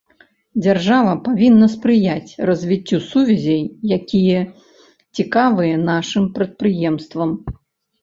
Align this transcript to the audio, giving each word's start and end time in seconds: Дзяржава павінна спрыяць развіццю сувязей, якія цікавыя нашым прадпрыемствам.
Дзяржава 0.63 1.11
павінна 1.27 1.67
спрыяць 1.73 2.31
развіццю 2.51 2.99
сувязей, 3.11 3.63
якія 4.01 4.41
цікавыя 5.15 5.75
нашым 5.93 6.23
прадпрыемствам. 6.41 7.29